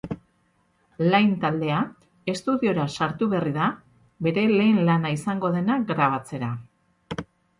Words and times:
Lain 1.09 1.27
taldea 1.43 1.81
estudiora 2.33 2.85
sartu 2.95 3.27
berri 3.35 3.53
da 3.59 3.67
bere 4.27 4.47
lehen 4.53 4.81
lana 4.89 5.11
izango 5.19 5.55
dena 5.59 5.77
grabatzera. 5.93 6.49